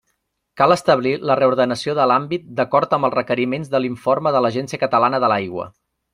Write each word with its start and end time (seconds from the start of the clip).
Cal 0.59 0.73
establir 0.75 1.11
la 1.31 1.35
reordenació 1.39 1.95
de 1.99 2.07
l'àmbit 2.11 2.47
d'acord 2.61 2.97
amb 2.99 3.09
els 3.11 3.15
requeriments 3.17 3.71
de 3.75 3.83
l'informe 3.85 4.33
de 4.39 4.43
l'Agència 4.47 4.83
Catalana 4.87 5.23
de 5.27 5.31
l'Aigua. 5.35 5.71